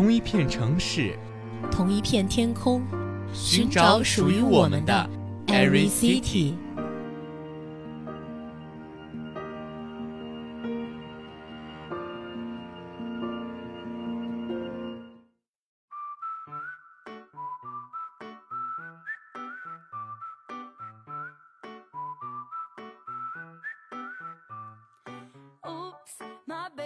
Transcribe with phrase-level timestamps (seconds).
[0.00, 1.14] 同一片城市，
[1.70, 2.80] 同一片天空，
[3.34, 5.10] 寻找属于我们的
[5.46, 6.54] Every City。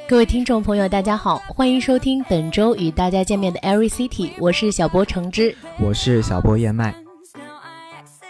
[0.06, 6.94] 各位听众朋友，大家好，欢迎收听本周与大家见面的 Every City，我是小波橙汁，我是小波燕麦。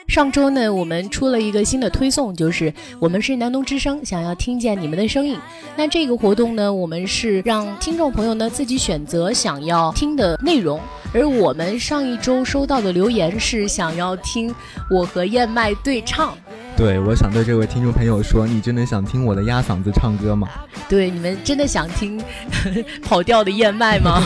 [0.07, 5.37] 上周呢，我们出了一个新的推送，就是我们是南农之声，想要听见你们的声音。
[5.75, 10.81] 那这个活动呢，我们是让听众朋友呢自己选择想要听的内容。
[11.13, 14.55] 而我们上一周收到的留言是想要听
[14.91, 16.37] 我和燕麦对唱。
[16.77, 20.49] 对，我想对这位听众朋友说，你真的想听我的鸭嗓子唱歌吗？
[20.89, 22.21] 对，你们真的想听
[23.03, 24.23] 跑调的燕麦吗？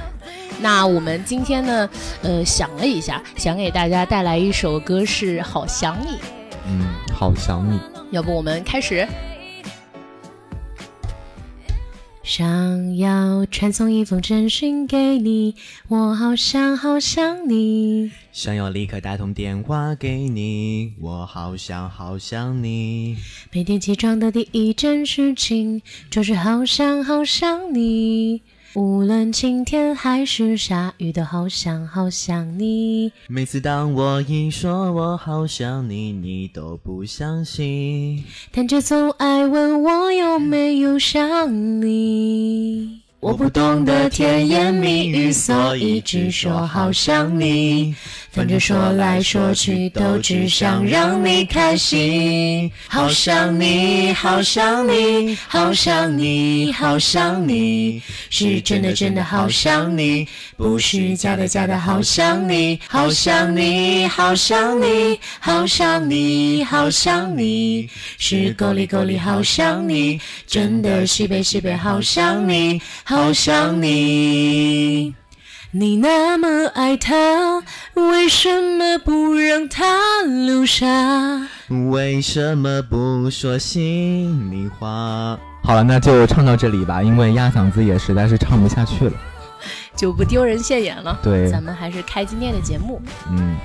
[0.60, 1.88] 那我们今天呢，
[2.22, 6.12] 呃，想了一下，想给大家带来一首歌，是《好想你》。
[6.66, 7.78] 嗯，好想你。
[8.10, 9.06] 要不我们开始？
[12.34, 15.54] 想要传送一封真讯给你，
[15.88, 18.10] 我好想好想你。
[18.32, 23.18] 想要立刻打通电话给你，我好想好想你。
[23.52, 28.40] 每天起床的第一件事情就是好想好想你。
[28.74, 33.12] 无论晴天还是下雨，都好想好想你。
[33.28, 43.01] 每次当我一说我好想你，你都不相信，但却总爱问我有没有想你。
[43.22, 47.94] 我不懂得甜言蜜语，所以只说好想你。
[48.32, 52.68] 反正说来说去都只想让你开心。
[52.88, 62.80] 好想你，好想你，好想你，好想你，是真的真的好想你，不是假的假的好想你。
[62.88, 67.88] 好想你，好想你，好想你，好想你，
[68.18, 72.80] 是够力够力好想你，真的西北西北好想你。
[73.12, 75.14] 好想你，
[75.70, 77.62] 你那么爱他，
[77.92, 80.86] 为什么不让他留下？
[81.90, 85.38] 为什么不说心里话？
[85.62, 89.12] 好了，那就唱到这里吧，因为压嗓子也实在是唱不下去了，
[89.94, 91.20] 就不丢人现眼了。
[91.22, 92.98] 对，咱们还是开今天的节目。
[93.30, 93.58] 嗯。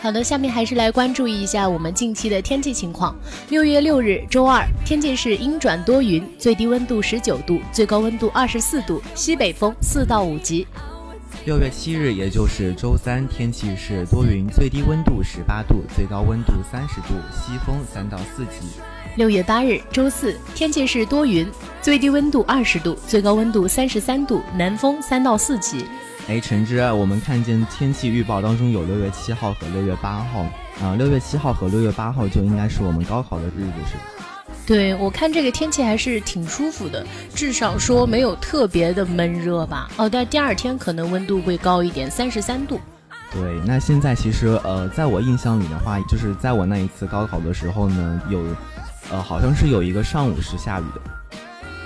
[0.00, 3.14] 好的，下面还是来关注一下我们近期的天气情况。
[3.50, 10.66] 六月六日，周二，天气是阴转多云，最低温度十九度，最高温度二十四度，西北风四到五级。
[11.44, 18.66] 六月七日，也就是周三，天气是多云，最低温度十八度，最高温度三十度，西风三到四级。
[19.16, 21.46] 六月八日，周四，天气是多云，
[21.82, 25.84] 最低温度二十度，最高温度三十三度，南风三到四级。
[26.30, 30.42] 哎，陈之，我们看见天气预报当中有六月七号和六月八号，
[30.80, 34.54] 啊，六月七号和六月八号就应该是我们高考的日子，是吧？
[34.64, 37.04] 对，我看这个天气还是挺舒服的，
[37.34, 39.90] 至少说没有特别的闷热吧。
[39.96, 42.80] 哦，但第二天可能温度会高一点，三十三度。
[43.32, 48.40] 对，那现在其实呃，在我印象里的话，就是在我那一次高考的时候呢，有，
[49.10, 51.00] 呃，好像是有一个上午是下雨的。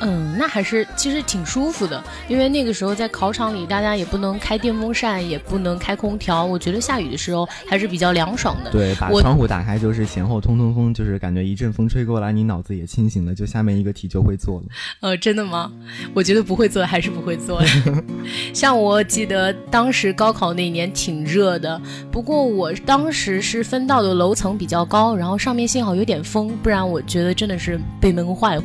[0.01, 6.45] 嗯，那还是其实挺舒服的，因为那个时候在考场里，大家也不能开电风扇，也不能开空调。
[6.45, 8.71] 我觉得下雨的时候还是比较凉爽的。
[8.71, 14.67] 对，把窗户打开就是前后通通风，就是感觉一阵风吹过来，你脑子也清醒了，就下面一个题就会做了。
[15.01, 15.73] 呃，真的吗？
[16.13, 17.63] 我觉得不会做还是不会做。
[18.53, 21.81] 像我记得当时高考那年挺热的，
[22.11, 28.65] 不过我当时是分到的楼层比较高，然后上面幸好有点风，不然我觉得真的是被闷坏了。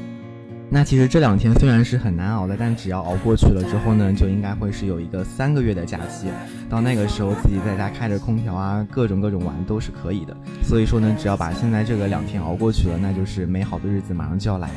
[0.72, 6.28] 那其实这两天虽然是很难熬的，但只要熬过去了之后呢，就应该会是有一个三个月的假期。
[6.70, 10.38] 到那个时候，自己在家开着空调啊，各种各种玩都是可以的。
[10.62, 14.74] 所以说呢，只要把现在这个两天熬过去了，那就是美好的日子马上就要来了。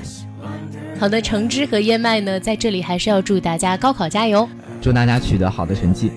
[0.98, 4.48] 好的，橙汁和燕麦呢，在这里还是要祝大家高考加油，
[4.80, 6.10] 祝大家取得好的成绩。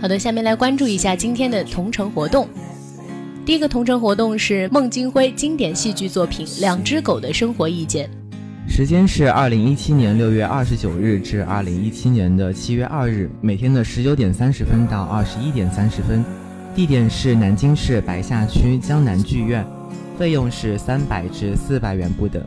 [0.00, 2.48] 好的，下面来关注一下今天的同城活动。
[3.44, 8.08] 第一个同城活动是孟京辉经典戏剧作品《两只狗的生活意见》。
[8.68, 16.22] 时间是二零一七年六月二十九日至二零一七年的七月二日，每天的十九点三十分到二十一点三十分，
[16.74, 19.64] 地点是南京市白下区江南剧院，
[20.18, 22.42] 费用是三百至四百元不等。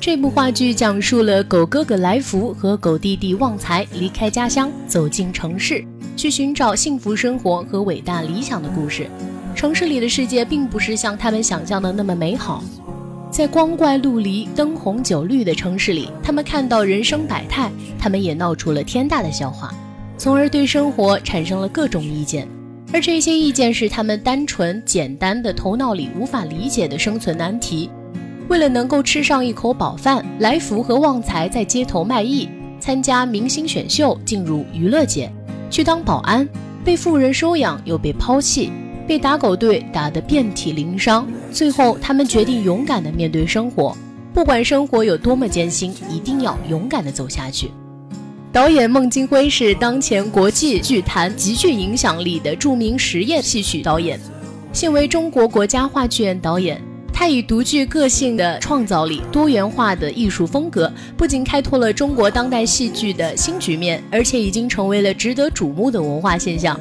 [0.00, 5.84] 这部话剧讲述了狗哥哥来福和狗弟弟旺财离开家乡，走进城市，
[6.16, 9.06] 去寻找幸福生活和伟大理想的故事。
[9.54, 12.64] 城市里的世界并不是像他们想象的那么美好。
[13.30, 19.72] 在光怪陆离、灯红酒绿的城市里，他们看到人生百态，他们也闹出了天大的笑话，
[20.16, 22.48] 从而对生活产生了各种意见。
[22.92, 27.90] 而这些意见是他们单纯简单的头脑里无法理解的生存难题。
[28.48, 32.48] 为了能够吃上一口饱饭，来福和旺财在街头卖艺，
[32.80, 35.30] 参加明星选秀，进入娱乐界，
[35.70, 36.48] 去当保安，
[36.82, 38.72] 被富人收养又被抛弃。
[39.08, 43.96] 被打狗队打得遍体鳞伤，最后他们决定勇敢地面对生活，
[44.34, 47.70] 不管生活有多么艰辛，一定要勇敢地走下去。
[48.52, 54.20] 导演孟京辉是当前国际剧坛极具影响力的著名实验戏曲导演，
[54.74, 56.78] 现为中国国家话剧院导演。
[57.10, 66.78] 他以独具个性的创造力、多元化的艺术风格，不仅开拓了中国当代戏剧的新局面，而且已经成为了值得瞩目的文化现象。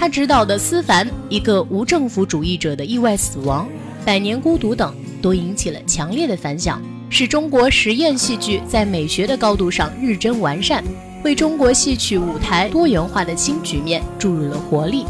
[0.00, 3.68] 他执导的《思凡》《一个无政府主义者的意外死亡》
[4.06, 6.80] 《百年孤独》等，都引起了强烈的反响，
[7.10, 10.82] 使中国实验戏剧在美学的高度上日臻完善，
[11.22, 15.04] 为中国戏曲舞台多元化的新局面注入了活力。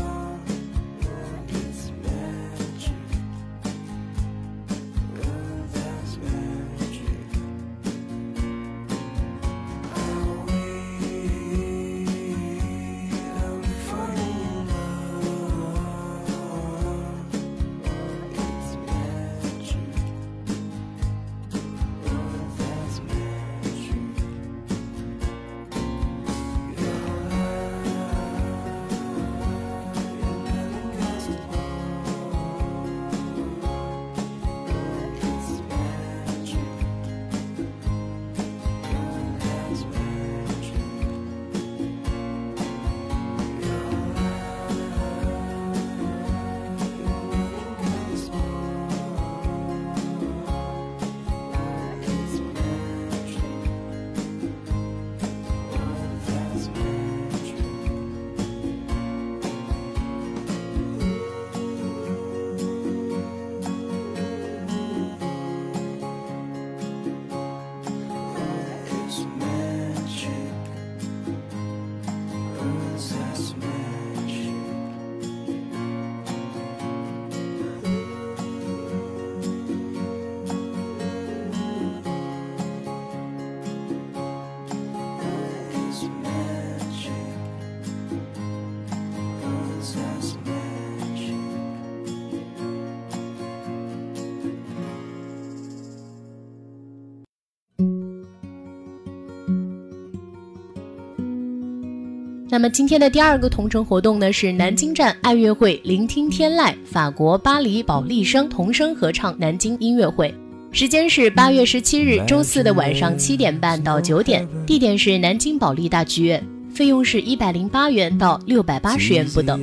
[102.52, 110.34] 那么今天的第二个同城活动呢，是南京站爱乐会聆听天籁法国巴黎保利声童声合唱南京音乐会，
[110.72, 119.60] 时间是八月十七日周四的晚上七点半到九点，地点是南京保利大剧院，费用是一百零八元到六百八十元不等。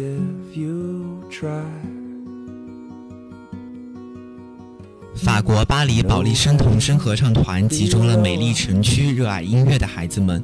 [5.13, 10.41] 法国巴黎保利声童声合唱团集中了美丽城区热爱音乐的孩子们。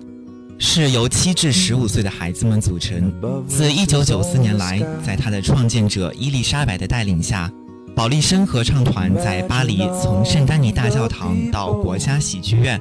[0.57, 3.11] 是由七至十五岁的孩子们组成。
[3.47, 7.51] 自一九九四年来，在他的创建者伊丽莎白的带领下，
[7.95, 12.79] 保利声合唱团在巴黎从圣丹尼大教堂到国家喜剧院、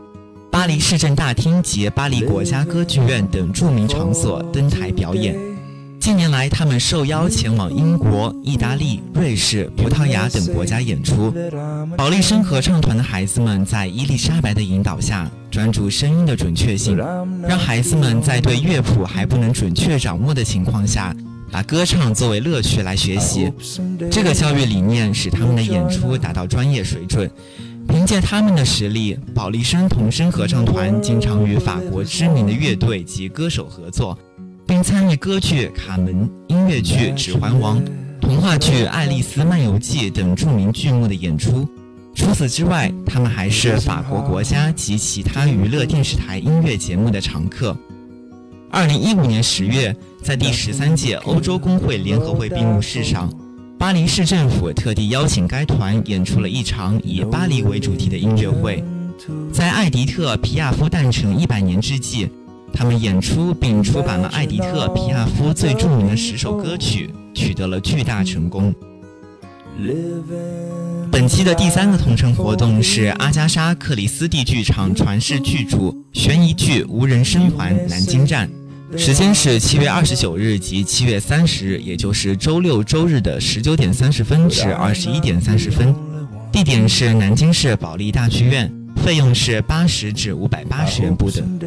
[0.50, 5.51] 巴黎市政大厅及巴黎国家歌剧院等著名场所登台表演。
[6.02, 11.32] 近年来，他们受邀前往英国、意大利、瑞士、葡萄牙等国家演出。
[11.96, 16.96] 保利声合唱团的孩子们在伊丽莎白的引导下，专注声音的准确性，
[17.46, 21.14] 让孩子们在对乐谱还不能准确掌握的情况下，
[21.52, 23.52] 把歌唱作为乐趣来学习。
[24.10, 27.30] 这个教育理念使他们的演出达到专业水准。
[27.88, 34.18] 凭借他们的实力，保利声童声合唱团经常与法国知名的乐队及歌手合作，
[34.82, 37.80] 参与歌剧《卡门》、音乐剧《指环王》、
[38.20, 41.68] 童话剧《爱丽丝漫游记》等著名剧目的演出。
[42.14, 47.76] 除此之外，他们还是法国国家及其他娱乐电视台音乐节目的常客。
[48.70, 53.32] 二零一五年十月，在第十三届欧洲工会联合会闭幕式上，
[53.78, 58.82] 巴黎市政府特地邀请该团演出了一场以巴黎为主题的音乐会。
[59.52, 62.28] 在艾迪特·皮亚夫诞辰一百年之际，
[62.72, 68.74] 他们演出并出版了艾迪特·皮亚夫最著名的十首歌曲，取得了巨大成功。
[71.10, 78.50] 本期的第三个同城活动是阿加莎·克里斯蒂剧场传世巨著悬疑剧《无人生还》南京站，
[78.98, 85.94] 时间是七月二十九日及七月三十日，也就是周六周日的十九点三十分至二十一点三十分，
[86.52, 88.70] 地点是南京市保利大剧院，
[89.02, 91.58] 费用是八十至五百八十元不等。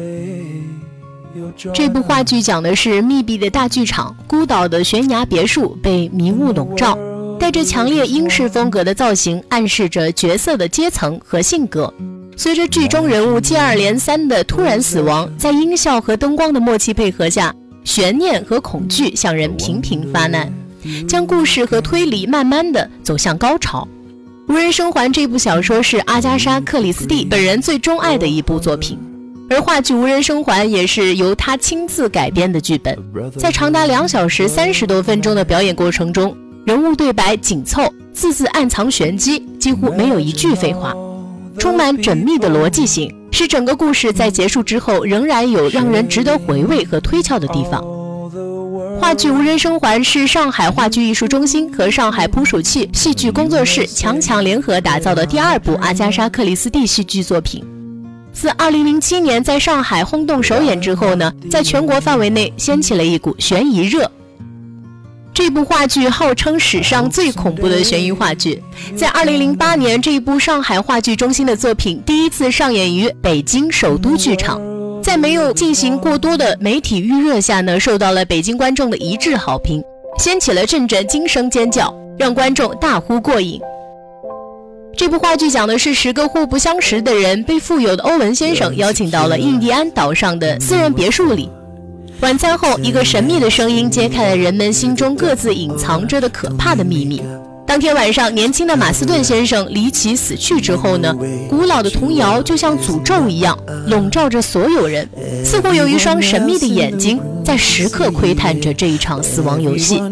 [1.72, 6.98] 这部话剧讲的是密闭的大剧场，孤岛的悬崖别墅被迷雾笼罩。
[7.38, 11.92] 带着强烈英式风格的造型，暗示着角色的阶层和性格。
[12.34, 20.50] 随着剧中人物接二连三的突然死亡，在音效和灯光的默契配合下，悬念和恐惧向人频频发难，
[21.06, 23.86] 将故事和推理慢慢的走向高潮。
[24.52, 28.98] 《无人生还》这部小说是阿加莎·克里斯蒂本人最钟爱的一部作品，
[29.48, 32.98] 而话剧《无人生还》也是由他亲自改编的剧本。
[33.36, 40.92] 在长达两小时三十多分钟的表演过程中，人物对白紧凑，字字暗藏玄机，几乎没有一句废话，
[41.58, 47.80] 充满缜密的逻辑性，使整个故事在结束之后仍然有让人值得回味和推敲的地方。
[48.98, 57.64] 话剧《无人生还》是上海话剧艺术中心和上海捕鼠器戏剧工作室强强联合打造的第二部阿加莎·克里斯蒂戏剧作品。
[58.38, 64.10] 自2007年在上海轰动首演之后呢，在全国范围内掀起了一股悬疑热。
[65.32, 68.62] 这部话剧号称史上最恐怖的悬疑话剧，
[68.94, 74.60] 在2008年，这一部上海话剧中心的作品第一次上演于北京首都剧场，
[75.02, 79.82] 在没有进行过多的媒体预热下呢，受到了北京观众的一致好评，
[80.18, 83.58] 掀起了阵阵惊声尖叫，让观众大呼过瘾。
[84.96, 91.50] 这部话剧讲的是十个互不相识的人被富有的欧文先生邀请到了印第安岛上的私人别墅里。
[92.20, 97.22] 晚餐后，一个神秘的声音揭开了人们心中各自隐藏着的可怕的秘密。
[97.66, 101.14] 当天晚上，年轻的马斯顿先生离奇死去之后呢？
[101.50, 105.06] 古老的童谣就像诅咒一样笼罩着所有人，
[105.44, 110.02] 似乎有一双神秘的眼睛在时刻窥探着这一场死亡游戏。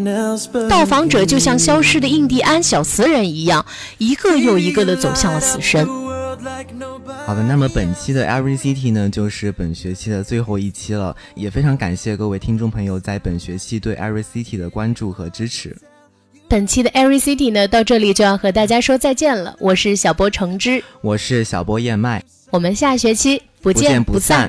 [0.71, 3.67] 到访者就像消失的印第安小瓷人一样，
[3.99, 5.85] 一个又一个的走向了死神。
[7.27, 15.77] 好的，那么本期的 Every City 呢，就是本学期的最后一期了，也非常感谢各位听众朋友在本学期对 Every City 的关注和支持。
[16.47, 19.57] 本期的 Every City 呢，到这里就要和大家说再见了。
[19.59, 24.49] 我是小波橙汁，我是小波燕麦，我们下学期不见不散。